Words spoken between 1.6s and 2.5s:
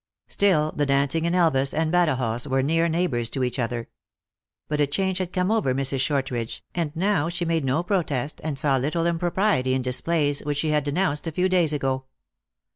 and Badajoz